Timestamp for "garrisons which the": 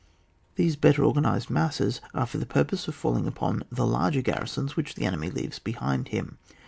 4.23-5.05